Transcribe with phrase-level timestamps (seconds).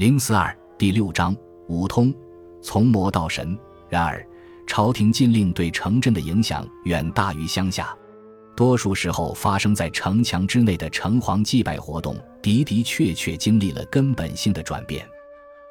[0.00, 1.36] 零四二第六章
[1.68, 2.10] 五通，
[2.62, 3.54] 从魔到神。
[3.90, 4.26] 然而，
[4.66, 7.94] 朝廷禁令对城镇的影响远大于乡下。
[8.56, 15.06] 多数时候发生在城墙之内的城隍祭拜活动，的的确确经历了根本性的转变。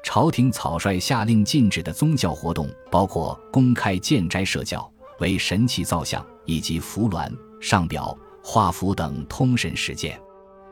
[0.04, 4.88] 朝廷草率下令禁止的宗教活动，包括公开建斋设教、
[5.18, 7.28] 为神器造像以及服鸾、
[7.60, 10.16] 上表、画符等通神事件。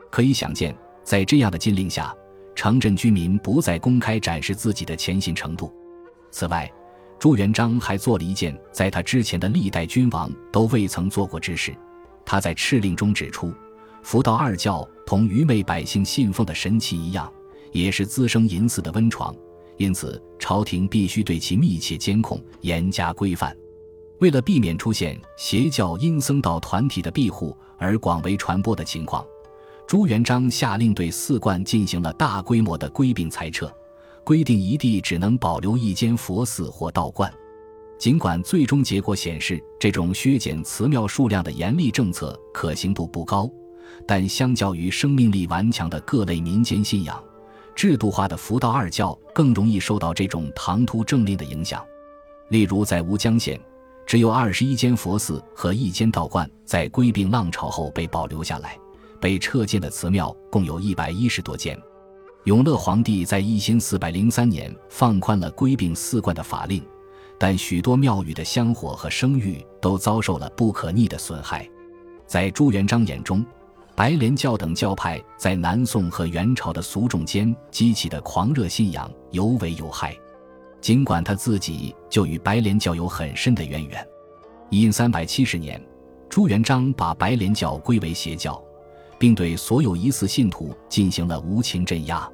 [0.09, 0.73] 可以想见，
[1.03, 2.15] 在这样的禁令下。
[2.59, 5.73] 城镇居民不再公开展示自己的虔信程度。
[6.29, 6.69] 此外，
[7.17, 11.73] 朱元璋还做了一件在他之前的历代君王都未曾做过之事。
[12.25, 13.53] 他在敕令中指出，
[14.03, 17.31] 佛道二教同愚昧百姓信奉的神器一样，
[17.71, 19.33] 也是滋生淫祀的温床，
[19.77, 23.55] 因此朝廷必须对其密切监控、严加规范。
[24.19, 29.25] 为了避免出现邪教阴僧道团体的庇护而广为传播的情况。
[29.89, 33.67] 朱元璋下令对寺观进行了大规模的归并裁撤，
[34.23, 37.33] 规定一地只能保留一间佛寺或道观。
[37.97, 43.49] 尽管最终结果显示，这种削减祠庙数量的严厉政策可行度不高，
[44.05, 47.19] 但相较于生命力顽强的各类民间信仰，
[47.73, 51.83] 制度化的佛道二教更容易受到这种唐突政令的影响。
[52.49, 53.59] 例如，在吴江县，
[54.05, 58.77] 只有二十一间佛寺和一间道观在归并浪潮后被保留下来。
[59.19, 61.79] 被撤建的祠庙共有一百一十多间。
[62.45, 66.81] 永乐皇帝在一千四百零三年放宽了归并寺观的法令，
[67.37, 71.69] 但许多庙宇的香火和声誉都遭受了不可逆的损害。
[72.25, 73.45] 在朱元璋眼中，
[73.93, 80.15] 白莲教等教派在南宋和元朝的俗众间激起的狂热信仰尤为有害。
[80.79, 84.07] 尽管他自己就与白莲教有很深的渊源，
[84.69, 85.79] 因三百七十年，
[86.29, 88.63] 朱元璋把白莲教归为邪教。
[89.19, 92.27] 并对所有疑似信徒进行了无情镇压。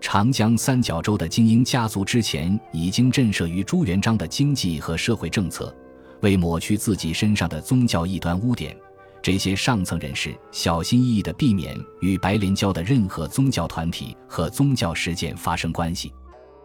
[0.00, 5.74] 长江三角洲的精英家族之前已经震慑于朱元璋的经济和社会政策，
[6.20, 8.76] 为抹去自己身上的宗教异端污点，
[9.20, 16.12] 这些上层人士小心翼翼地避免与白莲教的任何宗教团体和宗教事件发生关系。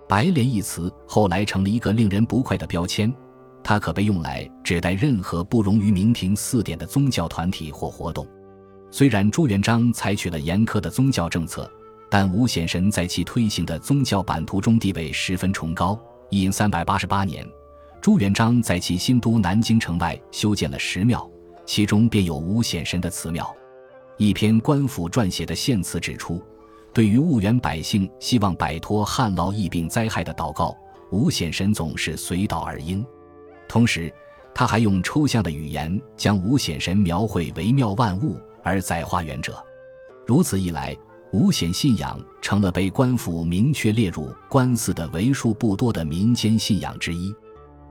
[0.07, 3.12] 白莲一词后来成了一个令人不快的标签，
[3.63, 8.28] 它可被用来指代任何不容于明廷四典的宗教团体或活动。
[8.94, 11.68] 虽然朱元璋采取了严苛的宗教政策，
[12.12, 16.00] 但五显神在其推行的宗教版图中地位十分崇高。
[16.30, 17.44] 因三百八八年，
[18.00, 21.28] 朱元璋在其新都南京城外修建了十庙，
[21.66, 23.52] 其中便有五显神的祠庙。
[24.18, 26.40] 一篇官府撰写的献词指出，
[26.94, 30.78] 对于婺源百姓希望摆脱旱涝疫病灾害的祷告，
[31.12, 33.03] 五显神总是随道而应。
[33.68, 34.14] 同时，
[34.53, 38.40] 他还用抽象的语言将五显神描绘惟妙万物。
[38.63, 39.63] 而在化缘者，
[40.25, 40.97] 如此一来，
[41.34, 47.34] 五显信仰成了被官府明确列入官司的为数不多的民间信仰之一。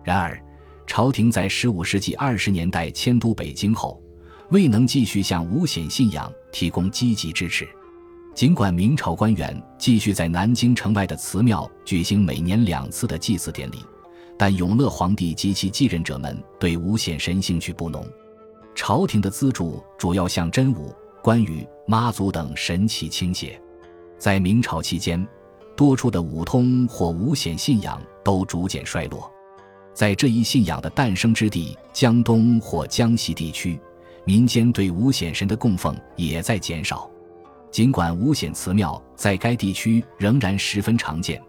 [0.02, 0.42] 然而，
[0.86, 4.02] 朝廷在十五世纪二十年代迁都北京后，
[4.50, 7.68] 未能继续向五显信仰提供积极支持。
[8.34, 13.84] 尽管明朝官员继续在南京城外的祠庙举行每年两次的祭祀典礼，
[14.38, 18.06] 但永乐皇帝及其继任者们对五显神兴趣不浓。
[18.74, 23.60] 朝廷的资助主要向真武、关羽、妈祖等神奇倾斜。
[24.18, 25.26] 在明朝期间，
[25.76, 29.30] 多处的五通或五显信仰都逐渐衰落。
[29.92, 33.78] 在这一信仰的诞生之地江东或江西地区，
[34.24, 37.10] 民间对五显神的供奉也在减少。
[37.70, 41.42] 尽管五显祠庙在该地区仍然十分常见，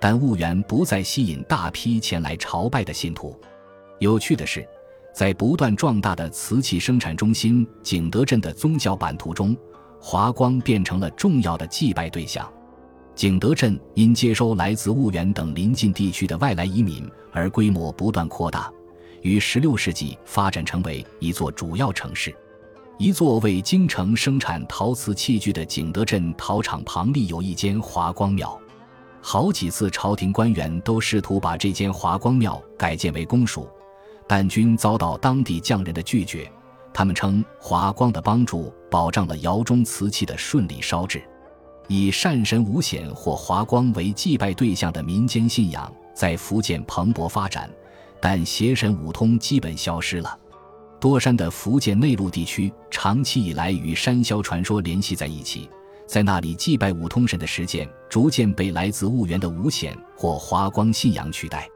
[0.00, 3.38] 但婺源不再吸引大批前来朝拜的信徒。
[4.00, 4.66] 有趣的是。
[5.14, 9.56] 在不断壮大的瓷器生产中心景德镇的宗教版图中，
[10.00, 12.52] 华光变成了重要的祭拜对象。
[13.14, 18.68] 景德镇因接收来自婺源等邻近地区的外来移民而规模不断扩大，
[19.22, 22.34] 于16世纪发展成为一座主要城市。
[22.98, 28.60] 一座为京城生产陶瓷器具的景德镇陶厂旁立有一间华光庙，
[29.20, 33.68] 好几次朝廷官员都试图把这间华光庙改建为公署。
[34.26, 36.50] 但均遭到当地匠人的拒绝。
[36.92, 41.22] 他们称华光的帮助保障了窑中瓷器的顺利烧制。
[41.88, 47.68] 以善神五显或华光为祭拜对象的民间信仰在福建蓬勃发展，
[48.20, 50.38] 但邪神五通基本消失了。
[51.00, 55.68] 多山的福建内陆地区长期以来与山魈传说联系在一起，
[56.06, 61.68] 在那里祭拜五通神的实践逐渐被来自婺源的五显或华光信仰取代。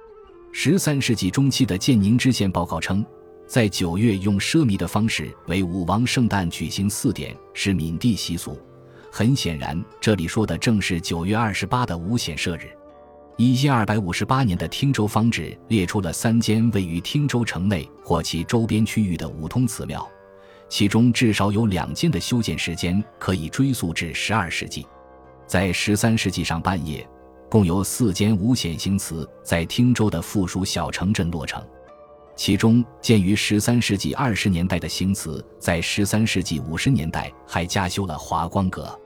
[0.51, 3.05] 十三世纪中期的建宁知县报告称，
[3.47, 8.59] 在九月用奢靡的方式为武王圣诞举行祀典是闽地习俗，
[9.13, 12.63] 很显然，这里说的正是九月二十八的五显社日。
[13.37, 20.05] 一千二百五十八年的汀州方志列出了三间位于汀州城内或其周边区域的五通祠庙，
[20.69, 24.85] 其中至少有两间的修建时间可以追溯至十二世纪。
[25.47, 27.09] 在十三世纪上半叶，
[27.49, 31.63] 共有四间五显行祠在汀州的附属小城镇落成。
[32.37, 38.97] 其中建于十三世纪二十年代的行祠，在十三世纪五十年代还加修了华光阁。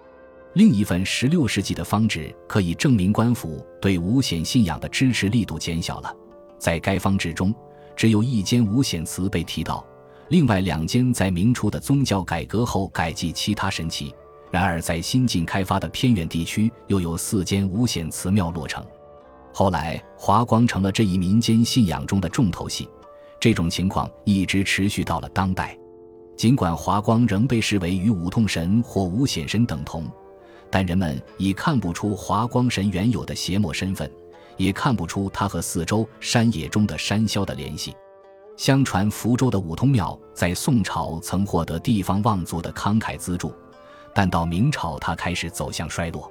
[0.55, 6.15] 另一份十六世纪的方志可以证明官府对五显信仰的支持力度减小了。
[6.59, 7.55] 在该方志中，
[7.97, 9.83] 只有一间五显祠被提到，
[10.29, 14.12] 另外两间在明初的宗教改革后改祭其他神祇。
[14.52, 18.84] 然而，在新近开发的偏远地区，又有四间五显祠庙落成。
[19.50, 22.87] 后来，华光成了这一民间信仰中的重头戏。
[23.40, 25.75] 这种情况一直持续到了当代，
[26.37, 30.04] 尽管华光仍被视为与五通神或五显神等同，
[30.70, 34.08] 但人们已看不出华光神原有的邪魔身份，
[34.58, 37.94] 也看不出他和四周山野中的山魈的联系。
[38.58, 43.50] 相传福州的五通庙在宋朝曾获得地方望族的慷慨资助，
[44.14, 46.31] 但到明朝它开始走向衰落。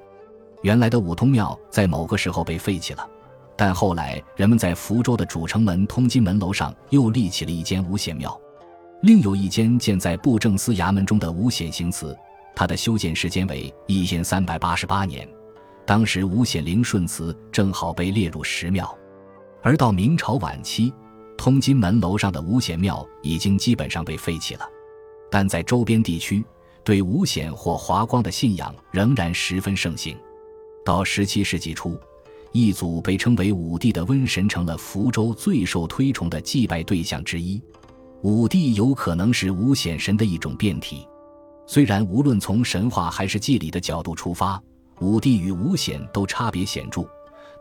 [0.62, 3.08] 原来的五通庙在某个时候被废弃了。
[3.54, 8.40] 但后来，人们在福州的主城门通金门楼上又立起了一间五显庙，
[9.02, 12.16] 另有一间建在布政司衙门中的五显行祠，
[12.56, 15.28] 它的修建时间为一千三百八十八年，
[15.84, 18.98] 当时五显灵顺祠正好被列入十庙。
[19.62, 20.92] 而到明朝晚期，
[21.36, 24.66] 通金门楼上的五显庙已经基本上被废弃了，
[25.30, 26.42] 但在周边地区，
[26.84, 30.16] 对五显或华光的信仰仍然十分盛行。
[30.84, 31.98] 到十七世纪初。
[32.54, 37.58] 一组被称为武帝的瘟神成了福州最受推崇的祭拜对象之一。
[38.20, 41.08] 武帝有可能是五显神的一种变体。
[41.66, 44.62] 虽然无论从神话还是祭礼的角度出发，
[45.00, 47.06] 武帝与五显都差别显著，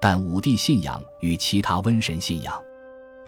[0.02, 2.54] 但武帝信仰与其他瘟神信仰，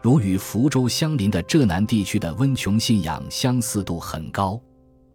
[0.01, 4.59] 如与福州相邻的浙南地区的温琼信仰相似度很高。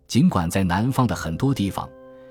[0.08, 1.88] 尽管在南方的很多地方。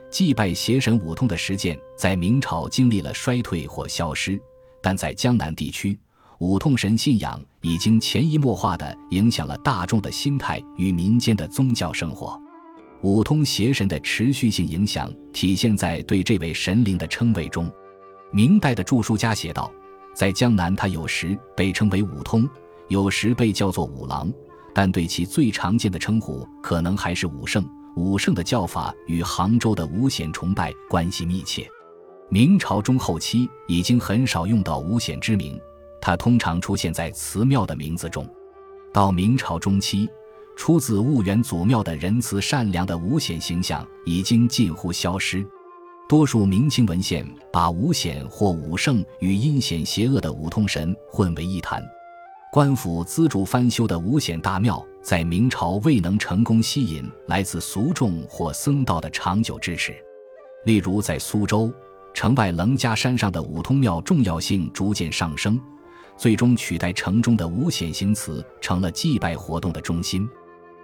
[0.10, 4.42] 祭拜邪神五通的实践在明朝经历了衰退或消失，
[4.82, 6.00] 但在江南地区，
[6.40, 12.42] 五通神信仰已经潜移默化地影响了大众的心态与民间的宗教生活。
[13.02, 17.70] 五通邪神的持续性影响体现在对这位神灵的称谓中。
[18.32, 19.70] 明代的著书家写道，
[20.16, 22.50] 在江南，他有时被称为五通，
[22.88, 24.32] 有时被叫做五郎，
[24.78, 27.68] 但对其最常见的称呼可能还是武圣。
[27.96, 31.68] 武圣的叫法与杭州的五显崇拜关系密切。
[32.30, 35.60] 明朝中后期已经很少用到五显之名，
[36.00, 38.24] 它通常出现在祠庙的名字中。
[38.94, 40.08] 到明朝中期，
[40.56, 45.44] 出自婺源祖庙的仁慈善良的五显形象已经近乎消失。
[46.08, 51.84] 多数明清文献把五显或武圣与阴险邪恶的五通神混为一谈。
[52.52, 54.84] 官府资助翻修的五显大庙。
[55.02, 59.96] 在明朝未能成功吸引来自俗众或僧道的长久支持，
[60.66, 61.72] 例如在苏州
[62.14, 65.58] 城外棱家山上的五通庙重要性逐渐上升，
[66.18, 70.28] 最终取代城中的五显行祠成了祭拜活动的中心。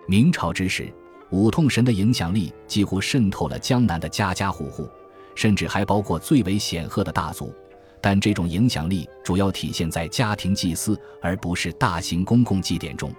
[0.07, 0.89] 明朝之时，
[1.29, 4.87] 五通神的影响力几乎渗透了江南的家家户户，
[5.35, 7.53] 甚至还包括最为显赫的大族，
[8.03, 13.09] 但这种影响力主要体现在家庭祭祀，而不是大型公共祭典中。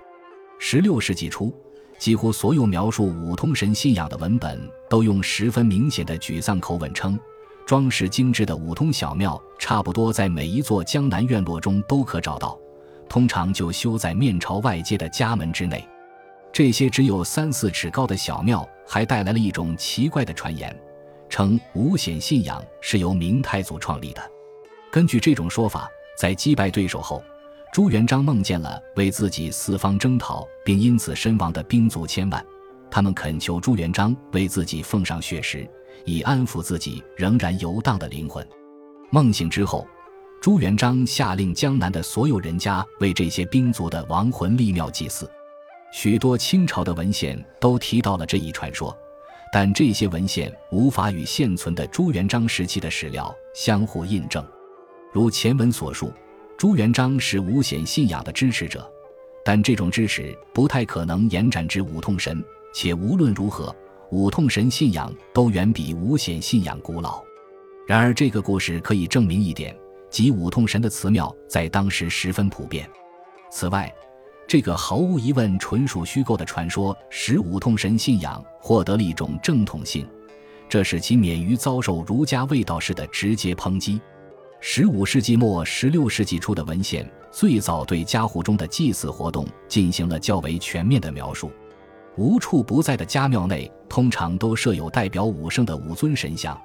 [0.59, 1.51] 十六世纪初，
[1.99, 7.19] 几乎所有描述五通神信仰的文本都用十分明显的沮丧口吻称，
[7.65, 12.59] 装饰精致的五通小庙差不多在每一座江南院落中都可找到，
[13.09, 15.83] 通常就修在面朝外界的家门之内。
[16.53, 20.79] 这些只有三四尺高的小庙还带来了一种奇怪的传言，
[21.31, 24.34] 称五显信仰是由明太祖创立的。
[24.95, 27.21] 根据这种说法，在击败对手后。
[27.73, 32.47] 朱元璋梦见了为自己四方征讨并因此身亡的兵卒千万，
[32.89, 35.69] 他们恳求朱元璋为自己奉上血食，
[36.05, 38.47] 以安抚自己仍然游荡的灵魂。
[39.11, 39.85] 梦醒之后，
[40.41, 45.29] 朱元璋下令江南的所有人家为这些兵卒的亡魂立庙祭祀。
[45.93, 48.97] 许多清朝的文献都提到了这一传说，
[49.53, 54.47] 但这些文献无法与现存的朱元璋时期的史料相互印证。
[55.15, 56.13] 如前文所述。
[56.57, 58.89] 朱元璋是五显信仰的支持者，
[59.45, 62.43] 但这种支持不太可能延展至五通神。
[62.73, 63.75] 且无论如何，
[64.11, 67.23] 五通神信仰都远比五显信仰古老。
[67.87, 69.77] 然而，这个故事可以证明一点，
[70.11, 72.89] 即五通神的祠庙在当时十分普遍。
[73.53, 73.93] 此外，
[74.49, 80.05] 这个毫无疑问纯属虚构的传说，使五通神信仰获得了一种正统性，
[80.69, 84.01] 这使其免于遭受儒家卫道士的直接抨击。
[84.67, 91.53] 十五世纪末、十六世纪初的文献最早对家户中的祭祀活动进行了较为全面的描述。
[92.17, 96.59] 无处不在的家庙内通常都设有代表武圣的五尊神像，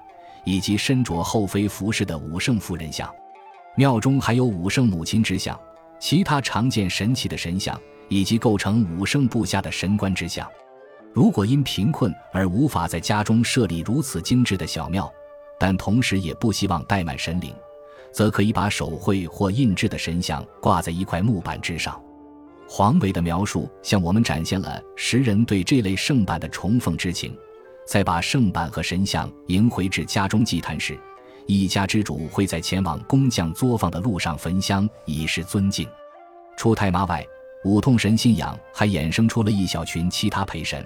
[0.46, 3.14] 以及身着后妃服饰的武圣夫人像。
[3.76, 5.60] 庙中还有武圣母亲之像，
[6.00, 7.78] 其他常见神奇的神像，
[8.08, 10.50] 以及构成武圣部下的神官之像。
[11.14, 15.12] 如果因贫困而无法在家中设立如此精致的小庙，
[15.60, 17.54] 但同时也不希望怠慢神灵，
[18.12, 22.02] 则可以把手绘或印制的神像挂在一块木板之上。
[22.68, 27.36] 黄伟的描述向我们展现了时人对这类圣板的崇奉之情。
[27.88, 30.96] 在把圣板和神像迎回至家中祭坛时，
[31.48, 35.88] 一家之主会在前往工匠作坊的路上焚香以示尊敬。
[36.56, 37.26] 除太妈外，
[37.66, 40.86] 五通神信仰还衍生出了一小群其他陪神，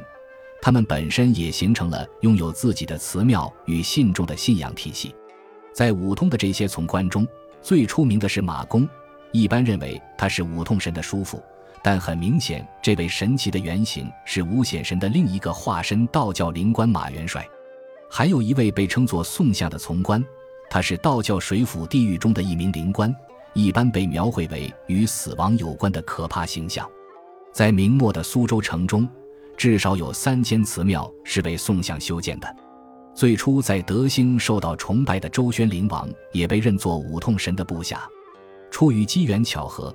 [0.62, 5.14] 他们本身也形成了拥有自己的祠庙与信众的信仰体系。
[5.74, 7.28] 在五通的这些从官中，
[7.62, 8.88] 最出名的是马公，
[9.32, 11.42] 一般认为他是五通神的叔父。
[11.82, 17.46] 但很明显，这位神奇的原型是五显神的另一个化身——道教灵官马元帅。
[18.10, 20.24] 还有一位被称作宋相的从官，
[20.70, 23.14] 他是道教水府地狱中的一名灵官，
[23.54, 26.90] 一般被描绘为与死亡有关的可怕形象。
[27.52, 29.06] 在明末的苏州城中，
[29.58, 32.56] 至少有三间祠庙是为宋相修建的。
[33.16, 38.08] 最初在德兴受到崇拜的周宣灵王，也被认作五痛神的部下。
[38.72, 39.94] 出于机缘巧合。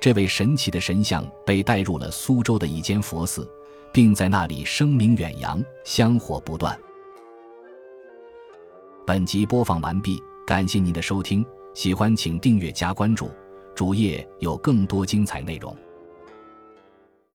[0.00, 3.46] 这位神奇的神像被带入了苏州的一间佛寺，
[3.92, 6.74] 并在那里声名远扬，香火不断。
[9.06, 13.30] 本集播放完毕，感谢您的收听，喜欢请订阅加关注，
[13.74, 15.76] 主页有更多精彩内容。